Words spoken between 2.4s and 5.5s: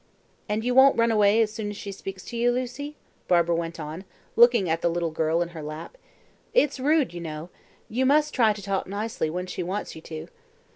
Lucy?" Barbara went on, looking at the little girl in